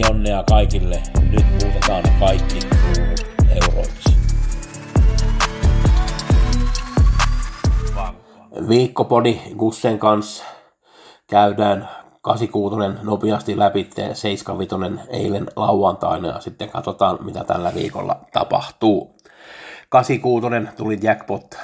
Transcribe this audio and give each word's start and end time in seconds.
Pelionnea 0.00 0.44
kaikille. 0.48 1.02
Nyt 1.30 1.44
muutetaan 1.62 2.02
kaikki 2.20 2.58
kruunut 2.58 3.26
euroiksi. 3.62 4.16
Viikkopodi 8.68 9.40
Gussen 9.58 9.98
kanssa 9.98 10.44
käydään 11.26 11.88
86 12.22 13.02
nopeasti 13.02 13.58
läpi, 13.58 13.90
75 14.12 15.00
eilen 15.08 15.46
lauantaina 15.56 16.28
ja 16.28 16.40
sitten 16.40 16.70
katsotaan 16.70 17.18
mitä 17.24 17.44
tällä 17.44 17.74
viikolla 17.74 18.20
tapahtuu. 18.32 19.16
86 19.88 20.76
tuli 20.76 20.98
jackpot 21.02 21.54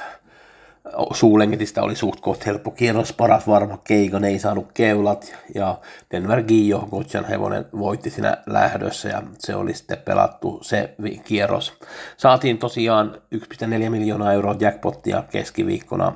Suulengitistä 1.12 1.82
oli 1.82 1.96
suht 1.96 2.20
koht 2.20 2.46
helppo 2.46 2.70
kierros, 2.70 3.12
paras 3.12 3.46
varma 3.46 3.78
Keigon 3.84 4.24
ei 4.24 4.38
saanut 4.38 4.72
keulat 4.74 5.34
ja 5.54 5.78
Denver 6.10 6.42
Gio, 6.42 6.88
Gotchan 6.90 7.24
hevonen, 7.24 7.66
voitti 7.78 8.10
siinä 8.10 8.36
lähdössä 8.46 9.08
ja 9.08 9.22
se 9.38 9.54
oli 9.54 9.74
sitten 9.74 9.98
pelattu 9.98 10.58
se 10.62 10.94
kierros. 11.24 11.78
Saatiin 12.16 12.58
tosiaan 12.58 13.16
1,4 13.34 13.90
miljoonaa 13.90 14.32
euroa 14.32 14.56
jackpottia 14.60 15.24
keskiviikkona 15.30 16.12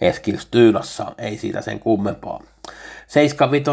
Eskilstyynassa, 0.00 1.12
ei 1.18 1.38
siitä 1.38 1.60
sen 1.60 1.80
kummempaa. 1.80 2.42
75 3.06 3.70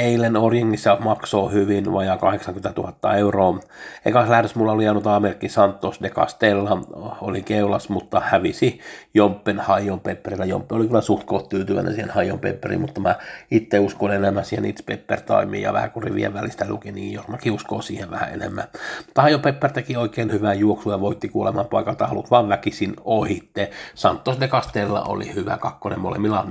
eilen 0.00 0.36
Orjengissa 0.36 0.96
maksoi 1.00 1.52
hyvin, 1.52 1.92
vajaa 1.92 2.16
80 2.16 2.72
000 2.76 3.16
euroa. 3.16 3.58
Ekas 4.04 4.28
lähdössä 4.28 4.58
mulla 4.58 4.72
oli 4.72 4.84
jäänyt 4.84 5.06
A-merkki 5.06 5.48
Santos 5.48 6.00
de 6.02 6.10
Castella, 6.10 6.78
oli 7.20 7.42
keulas, 7.42 7.88
mutta 7.88 8.20
hävisi 8.24 8.80
Jompen 9.14 9.60
Hajon 9.60 10.00
Pepperillä. 10.00 10.44
Jompe 10.44 10.74
oli 10.74 10.86
kyllä 10.86 11.00
suht 11.00 11.24
koht 11.24 11.48
tyytyväinen 11.48 11.94
siihen 11.94 12.10
Hajon 12.10 12.38
Pepperiin, 12.38 12.80
mutta 12.80 13.00
mä 13.00 13.14
itse 13.50 13.78
uskon 13.78 14.12
enemmän 14.12 14.44
siihen 14.44 14.64
It's 14.64 14.82
Pepper 14.86 15.20
Timeen 15.20 15.62
ja 15.62 15.72
vähän 15.72 15.90
kun 15.90 16.02
rivien 16.02 16.34
välistä 16.34 16.68
luki, 16.68 16.92
niin 16.92 17.12
Jormakin 17.12 17.52
uskoo 17.52 17.82
siihen 17.82 18.10
vähän 18.10 18.32
enemmän. 18.32 18.64
Mutta 19.06 19.22
Hajon 19.22 19.40
Pepper 19.40 19.72
teki 19.72 19.96
oikein 19.96 20.32
hyvää 20.32 20.54
juoksua 20.54 20.92
ja 20.92 21.00
voitti 21.00 21.28
kuoleman 21.28 21.66
paikalta 21.66 22.06
halut 22.06 22.30
vaan 22.30 22.48
väkisin 22.48 22.94
ohitte. 23.04 23.70
Santos 23.94 24.40
de 24.40 24.48
Castella 24.48 25.02
oli 25.02 25.34
hyvä 25.34 25.58
kakkonen, 25.58 26.00
molemmilla 26.00 26.46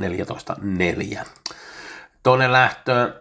14-4. 1.22 1.26
Toinen 2.24 2.52
lähtö, 2.52 3.14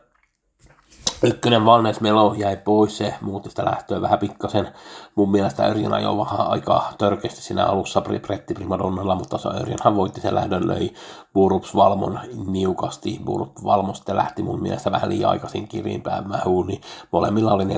ykkönen 1.22 1.64
Valnes 1.64 2.00
Melo 2.00 2.34
jäi 2.34 2.56
pois, 2.56 2.98
se 2.98 3.14
muutti 3.20 3.50
sitä 3.50 3.64
lähtöä 3.64 4.00
vähän 4.00 4.18
pikkasen. 4.18 4.68
Mun 5.14 5.30
mielestä 5.30 5.66
Örjan 5.66 5.92
ajoi 5.92 6.18
vähän 6.18 6.46
aika 6.46 6.82
törkeästi 6.98 7.42
siinä 7.42 7.66
alussa 7.66 8.00
Pretti 8.00 8.54
Primadonnalla, 8.54 9.14
mutta 9.14 9.38
se 9.38 9.48
Örjanhan 9.48 9.96
voitti 9.96 10.20
sen 10.20 10.34
lähdön, 10.34 10.68
löi 10.68 10.94
Burups 11.38 11.74
Valmon 11.74 12.20
niukasti. 12.46 13.20
Burups 13.24 13.64
Valmo 13.64 13.94
sitten 13.94 14.16
lähti 14.16 14.42
mun 14.42 14.62
mielestä 14.62 14.92
vähän 14.92 15.08
liian 15.08 15.30
aikaisin 15.30 15.68
kiriinpään 15.68 16.28
mähuun, 16.28 16.66
niin 16.66 16.80
molemmilla 17.12 17.52
oli 17.52 17.64
14.1 17.64 17.70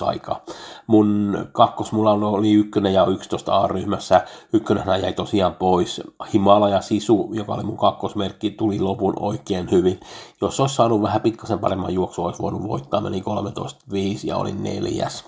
aika. 0.00 0.40
Mun 0.86 1.38
kakkos 1.52 1.92
mulla 1.92 2.12
oli 2.12 2.52
ykkönen 2.52 2.94
ja 2.94 3.06
11 3.06 3.60
A-ryhmässä. 3.60 4.24
Ykkönenhän 4.52 5.02
jäi 5.02 5.12
tosiaan 5.12 5.54
pois. 5.54 6.00
Himalaja 6.32 6.80
Sisu, 6.80 7.30
joka 7.32 7.54
oli 7.54 7.62
mun 7.62 7.76
kakkosmerkki, 7.76 8.50
tuli 8.50 8.80
lopun 8.80 9.14
oikein 9.20 9.70
hyvin. 9.70 10.00
Jos 10.40 10.60
olisi 10.60 10.74
saanut 10.74 11.02
vähän 11.02 11.20
pikkasen 11.20 11.58
paremman 11.58 11.94
juoksu, 11.94 12.24
olisi 12.24 12.42
voinut 12.42 12.62
voittaa, 12.62 13.00
meni 13.00 13.20
13.5 13.20 13.96
ja 14.24 14.36
oli 14.36 14.52
neljäs. 14.52 15.24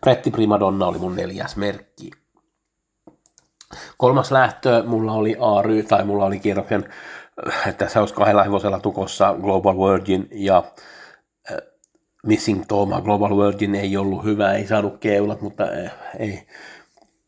Pretti 0.00 0.30
Primadonna 0.30 0.86
oli 0.86 0.98
mun 0.98 1.16
neljäs 1.16 1.56
merkki. 1.56 2.23
Kolmas 3.98 4.32
lähtö 4.32 4.82
mulla 4.86 5.12
oli 5.12 5.36
Ary, 5.40 5.82
tai 5.82 6.04
mulla 6.04 6.24
oli 6.24 6.38
kierroksen, 6.38 6.84
että 7.66 7.88
se 7.88 8.00
olisi 8.00 8.14
kahdella 8.14 8.42
hevosella 8.42 8.80
tukossa 8.80 9.36
Global 9.42 9.76
Virgin 9.76 10.28
ja 10.32 10.64
äh, 11.50 11.58
Missing 12.26 12.64
Toma. 12.68 13.00
Global 13.00 13.36
Virgin 13.36 13.74
ei 13.74 13.96
ollut 13.96 14.24
hyvä, 14.24 14.52
ei 14.52 14.66
saanut 14.66 14.98
keulat, 15.00 15.40
mutta 15.40 15.64
äh, 15.64 15.92
ei, 16.18 16.46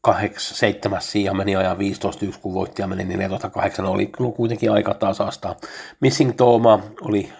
kahdeksan, 0.00 0.56
seitsemäs 0.56 1.12
sija 1.12 1.34
meni 1.34 1.56
ajan 1.56 1.78
15 1.78 2.26
yksi, 2.26 2.40
kun 2.40 2.54
voitti 2.54 2.82
ja 2.82 2.88
meni 2.88 3.16
14-8, 3.16 3.84
oli 3.86 4.06
kuitenkin 4.36 4.72
aika 4.72 4.94
tasasta. 4.94 5.56
Missing 6.00 6.32
Toma 6.36 6.80
oli 7.00 7.32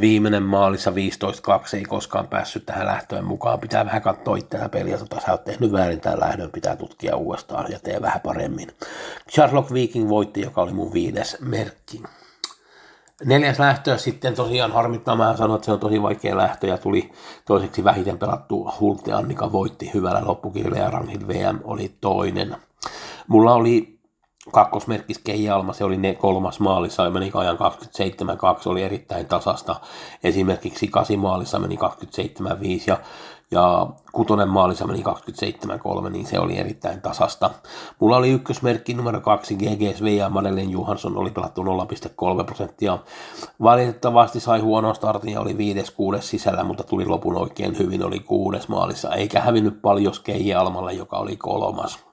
viimeinen 0.00 0.42
maalissa 0.42 0.90
15-2, 0.90 0.94
ei 1.76 1.84
koskaan 1.84 2.28
päässyt 2.28 2.66
tähän 2.66 2.86
lähtöön 2.86 3.24
mukaan. 3.24 3.60
Pitää 3.60 3.86
vähän 3.86 4.02
katsoa 4.02 4.36
itseään 4.36 4.70
peliä, 4.70 4.98
tota 4.98 5.20
sä 5.20 5.32
oot 5.32 5.44
tehnyt 5.44 5.72
väärin 5.72 6.00
tämän 6.00 6.20
lähdön, 6.20 6.50
pitää 6.50 6.76
tutkia 6.76 7.16
uudestaan 7.16 7.72
ja 7.72 7.78
tee 7.78 8.02
vähän 8.02 8.20
paremmin. 8.20 8.68
Sherlock 9.30 9.72
Viking 9.72 10.08
voitti, 10.08 10.40
joka 10.40 10.62
oli 10.62 10.72
mun 10.72 10.92
viides 10.92 11.36
merkki. 11.40 12.02
Neljäs 13.24 13.58
lähtö 13.58 13.98
sitten 13.98 14.34
tosiaan 14.34 14.72
harmittaa, 14.72 15.16
mä 15.16 15.36
sanoin, 15.36 15.56
että 15.56 15.66
se 15.66 15.72
on 15.72 15.80
tosi 15.80 16.02
vaikea 16.02 16.36
lähtö 16.36 16.66
ja 16.66 16.78
tuli 16.78 17.10
toiseksi 17.44 17.84
vähiten 17.84 18.18
pelattu 18.18 18.70
Hult 18.80 19.06
ja 19.06 19.16
Annika 19.16 19.52
voitti 19.52 19.90
hyvällä 19.94 20.22
loppukirjalla 20.24 20.78
ja 20.78 20.90
Ranhid 20.90 21.28
VM 21.28 21.60
oli 21.64 21.94
toinen. 22.00 22.56
Mulla 23.26 23.54
oli 23.54 23.97
kakkosmerkkis 24.52 25.18
Keija 25.18 25.56
Alma, 25.56 25.72
se 25.72 25.84
oli 25.84 25.96
ne 25.96 26.14
kolmas 26.14 26.60
maalissa 26.60 27.04
ja 27.04 27.10
meni 27.10 27.30
ajan 27.34 27.56
27-2, 27.56 27.60
oli 28.66 28.82
erittäin 28.82 29.26
tasasta. 29.26 29.76
Esimerkiksi 30.24 30.88
kasimaalissa 30.88 31.58
meni 31.58 31.76
27-5 31.76 31.80
ja, 32.86 32.98
ja 33.50 33.86
kutonen 34.12 34.48
maalissa 34.48 34.86
meni 34.86 35.02
27-3, 36.06 36.10
niin 36.10 36.26
se 36.26 36.38
oli 36.38 36.58
erittäin 36.58 37.00
tasasta. 37.00 37.50
Mulla 38.00 38.16
oli 38.16 38.30
ykkösmerkki 38.30 38.94
numero 38.94 39.20
kaksi 39.20 39.56
GGSV 39.56 40.06
ja 40.06 40.28
Madeleine 40.28 40.72
Johansson 40.72 41.16
oli 41.16 41.30
pelattu 41.30 41.62
0,3 41.62 42.44
prosenttia. 42.44 42.98
Valitettavasti 43.62 44.40
sai 44.40 44.60
huono 44.60 44.94
startin 44.94 45.32
ja 45.32 45.40
oli 45.40 45.52
5-6 45.52 45.56
sisällä, 46.20 46.64
mutta 46.64 46.84
tuli 46.84 47.06
lopun 47.06 47.36
oikein 47.36 47.78
hyvin, 47.78 48.04
oli 48.04 48.20
kuudes 48.20 48.68
maalissa, 48.68 49.14
eikä 49.14 49.40
hävinnyt 49.40 49.82
paljon 49.82 50.14
Keija 50.24 50.60
Almalle, 50.60 50.92
joka 50.92 51.16
oli 51.16 51.36
kolmas 51.36 52.07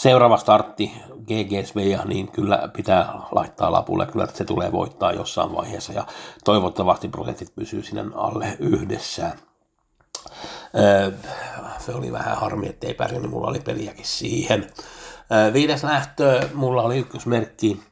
seuraava 0.00 0.36
startti 0.36 0.92
GGSV, 1.26 1.98
niin 2.04 2.32
kyllä 2.32 2.68
pitää 2.76 3.14
laittaa 3.30 3.72
lapulle, 3.72 4.06
kyllä 4.06 4.26
se 4.34 4.44
tulee 4.44 4.72
voittaa 4.72 5.12
jossain 5.12 5.54
vaiheessa 5.54 5.92
ja 5.92 6.06
toivottavasti 6.44 7.08
prosentit 7.08 7.54
pysyy 7.54 7.82
sinne 7.82 8.04
alle 8.14 8.56
yhdessä. 8.58 9.30
Se 11.78 11.94
oli 11.94 12.12
vähän 12.12 12.36
harmi, 12.36 12.68
että 12.68 12.86
ei 12.86 12.94
pärjännyt, 12.94 13.30
mulla 13.30 13.48
oli 13.48 13.60
peliäkin 13.60 14.04
siihen. 14.04 14.66
Viides 15.52 15.84
lähtö, 15.84 16.48
mulla 16.54 16.82
oli 16.82 16.98
ykkösmerkki, 16.98 17.82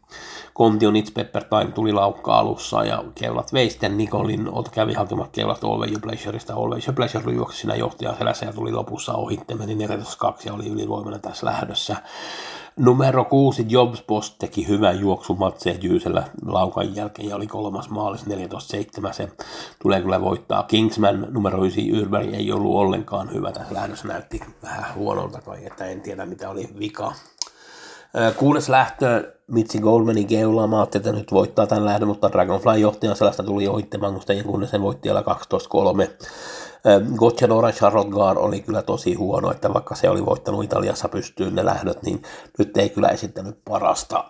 Contion 0.58 0.94
It's 0.94 1.12
Pepper 1.14 1.44
Time 1.44 1.72
tuli 1.72 1.92
laukka 1.92 2.38
alussa 2.38 2.84
ja 2.84 3.04
keulat 3.14 3.52
vei 3.52 3.70
sitten 3.70 3.96
Nikolin, 3.96 4.48
kävi 4.70 4.94
hakemaan 4.94 5.28
keulat 5.32 5.64
Always 5.64 5.90
Your 5.90 6.00
Pleasureista. 6.00 6.54
Always 6.54 6.86
Your 6.86 6.94
Pleasure 6.94 7.32
juoksi 7.32 7.60
siinä 7.60 7.74
johtajan 7.74 8.16
selässä 8.18 8.46
ja 8.46 8.52
tuli 8.52 8.72
lopussa 8.72 9.12
ohitte, 9.12 9.54
meni 9.54 9.86
14-2 9.86 9.88
ja 10.44 10.54
oli 10.54 10.68
ylivoimainen 10.68 11.20
tässä 11.20 11.46
lähdössä. 11.46 11.96
Numero 12.76 13.24
kuusi 13.24 13.66
Jobs 13.68 14.02
Post 14.02 14.34
teki 14.38 14.68
hyvän 14.68 15.00
juoksun 15.00 15.38
Matse 15.38 15.78
Jyysellä 15.82 16.24
laukan 16.46 16.96
jälkeen 16.96 17.28
ja 17.28 17.36
oli 17.36 17.46
kolmas 17.46 17.90
maalis 17.90 18.26
14-7. 18.26 19.12
Se 19.12 19.28
tulee 19.82 20.00
kyllä 20.00 20.20
voittaa. 20.20 20.62
Kingsman 20.62 21.26
numero 21.30 21.64
9 21.64 21.88
Yrberg 21.88 22.34
ei 22.34 22.52
ollut 22.52 22.74
ollenkaan 22.74 23.32
hyvä 23.32 23.52
tässä 23.52 23.74
lähdössä, 23.74 24.08
näytti 24.08 24.40
vähän 24.62 24.94
huonolta 24.94 25.40
kai, 25.40 25.66
että 25.66 25.84
en 25.84 26.00
tiedä 26.00 26.26
mitä 26.26 26.50
oli 26.50 26.68
vika. 26.78 27.12
Kuudes 28.36 28.68
lähtö 28.68 29.32
Mitsi 29.46 29.78
Goldmanin 29.78 30.26
keulaa. 30.26 30.66
Mä 30.66 30.78
ajattelin, 30.78 31.06
että 31.06 31.18
nyt 31.18 31.32
voittaa 31.32 31.66
tämän 31.66 31.84
lähdön, 31.84 32.08
mutta 32.08 32.32
Dragonfly 32.32 32.78
johtajan 32.78 33.16
sellaista 33.16 33.42
tuli 33.42 33.68
ohittamaan, 33.68 34.12
kun 34.12 34.22
sitten 34.22 34.68
sen 34.68 34.82
voitti 34.82 35.08
vielä 35.08 35.20
12-3. 35.20 35.24
Gocciadora 37.16 37.72
Charlotte 37.72 38.14
Gar 38.14 38.38
oli 38.38 38.60
kyllä 38.60 38.82
tosi 38.82 39.14
huono, 39.14 39.50
että 39.50 39.74
vaikka 39.74 39.94
se 39.94 40.10
oli 40.10 40.26
voittanut 40.26 40.64
Italiassa 40.64 41.08
pystyyn 41.08 41.54
ne 41.54 41.64
lähdöt, 41.64 42.02
niin 42.02 42.22
nyt 42.58 42.76
ei 42.76 42.88
kyllä 42.88 43.08
esittänyt 43.08 43.58
parasta. 43.64 44.24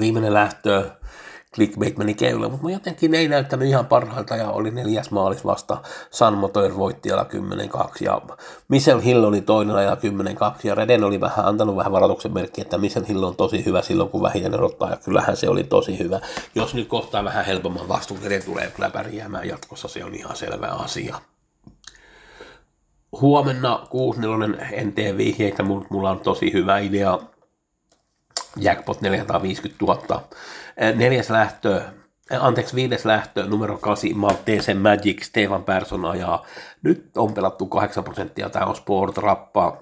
Viimeinen 0.00 0.34
lähtö 0.34 0.90
clickbait 1.56 1.98
meni 1.98 2.14
keulle, 2.14 2.48
mutta 2.48 2.70
jotenkin 2.70 3.14
ei 3.14 3.28
näyttänyt 3.28 3.68
ihan 3.68 3.86
parhailta 3.86 4.36
ja 4.36 4.50
oli 4.50 4.70
neljäs 4.70 5.10
maalis 5.10 5.44
vasta. 5.44 5.76
San 6.10 6.34
Motor 6.34 6.76
voitti 6.76 7.12
ajalla 7.12 7.28
10-2 7.84 7.88
ja 8.00 8.22
Michel 8.68 9.00
Hill 9.00 9.24
oli 9.24 9.40
toinen 9.40 9.76
ajalla 9.76 9.98
10-2 10.54 10.58
ja 10.64 10.74
Reden 10.74 11.04
oli 11.04 11.20
vähän 11.20 11.44
antanut 11.44 11.76
vähän 11.76 11.92
varoituksen 11.92 12.32
merkki, 12.32 12.60
että 12.60 12.78
Michel 12.78 13.04
Hill 13.08 13.22
on 13.22 13.36
tosi 13.36 13.64
hyvä 13.64 13.82
silloin 13.82 14.10
kun 14.10 14.22
vähiten 14.22 14.54
erottaa 14.54 14.90
ja 14.90 14.96
kyllähän 14.96 15.36
se 15.36 15.48
oli 15.48 15.64
tosi 15.64 15.98
hyvä. 15.98 16.20
Jos 16.54 16.74
nyt 16.74 16.88
kohtaa 16.88 17.24
vähän 17.24 17.44
helpomman 17.44 17.88
vastuun, 17.88 18.20
niin 18.28 18.44
tulee 18.44 18.70
kyllä 18.70 18.90
pärjäämään 18.90 19.48
jatkossa, 19.48 19.88
se 19.88 20.04
on 20.04 20.14
ihan 20.14 20.36
selvä 20.36 20.66
asia 20.66 21.16
huomenna 23.20 23.86
64 23.90 24.68
en 24.72 24.92
tee 24.92 25.16
vihjeitä, 25.16 25.62
mutta 25.62 25.88
mulla 25.90 26.10
on 26.10 26.20
tosi 26.20 26.52
hyvä 26.52 26.78
idea. 26.78 27.18
Jackpot 28.56 29.00
450 29.00 29.84
000. 29.84 30.28
Neljäs 30.94 31.30
lähtö, 31.30 31.82
anteeksi 32.40 32.76
viides 32.76 33.04
lähtö, 33.04 33.46
numero 33.46 33.78
8, 33.78 34.10
Maltese 34.16 34.74
Magic, 34.74 35.24
Stefan 35.24 35.64
Persson 35.64 36.04
ajaa. 36.04 36.46
Nyt 36.82 37.16
on 37.16 37.34
pelattu 37.34 37.66
8 37.66 38.04
prosenttia, 38.04 38.50
tämä 38.50 38.66
on 38.66 38.76
Sport 38.76 39.18
Rappa. 39.18 39.76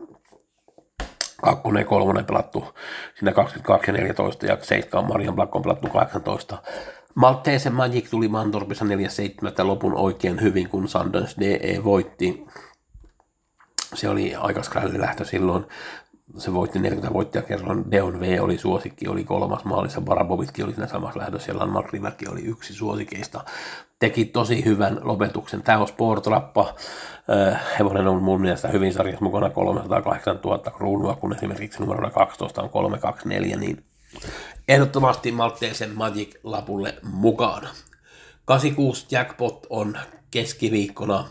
Kakkonen 1.42 1.80
ja 1.80 1.86
kolmonen 1.86 2.24
pelattu 2.24 2.74
siinä 3.18 3.32
22 3.32 3.90
ja 3.90 3.92
14 3.92 4.46
ja 4.46 4.58
7 4.62 5.04
Marian 5.08 5.34
Black 5.34 5.56
on 5.56 5.62
pelattu 5.62 5.88
18. 5.88 6.62
Maltese 7.14 7.70
Magic 7.70 8.10
tuli 8.10 8.28
Mantorpissa 8.28 8.84
4-7 8.84 8.88
lopun 9.64 9.94
oikein 9.94 10.40
hyvin, 10.40 10.68
kun 10.68 10.88
Sanders 10.88 11.36
DE 11.40 11.84
voitti 11.84 12.46
se 13.94 14.08
oli 14.08 14.34
aika 14.34 14.60
lähtö 14.96 15.24
silloin. 15.24 15.66
Se 16.38 16.54
voitti 16.54 16.78
40 16.78 17.14
voittia 17.14 17.42
kerran. 17.42 17.90
Deon 17.90 18.20
V 18.20 18.38
oli 18.40 18.58
suosikki, 18.58 19.08
oli 19.08 19.24
kolmas 19.24 19.64
maalissa. 19.64 20.00
Barabovitkin 20.00 20.64
oli 20.64 20.72
siinä 20.72 20.86
samassa 20.86 21.20
lähdössä. 21.20 21.52
Ja 21.52 21.58
Landmark 21.58 21.92
Riverkin 21.92 22.30
oli 22.30 22.40
yksi 22.40 22.74
suosikeista. 22.74 23.44
Teki 23.98 24.24
tosi 24.24 24.64
hyvän 24.64 25.00
lopetuksen. 25.02 25.62
Tämä 25.62 25.78
on 25.78 25.88
Sportrappa. 25.88 26.74
Äh, 27.50 27.60
hevonen 27.78 28.06
on 28.06 28.22
mun 28.22 28.40
mielestä 28.40 28.68
hyvin 28.68 28.92
sarjassa 28.92 29.24
mukana 29.24 29.50
308 29.50 30.40
000 30.44 30.58
kruunua, 30.58 31.14
kun 31.16 31.34
esimerkiksi 31.34 31.80
numero 31.80 32.10
12 32.10 32.62
on 32.62 32.70
324, 32.70 33.56
niin 33.56 33.84
ehdottomasti 34.68 35.32
Malteisen 35.32 35.90
Magic-lapulle 35.94 36.94
mukaan. 37.02 37.68
86 38.44 39.06
jackpot 39.10 39.66
on 39.70 39.98
keskiviikkona 40.30 41.28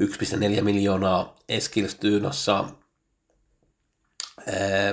1,4 0.00 0.62
miljoonaa 0.62 1.36
Eskilstyynassa. 1.48 2.64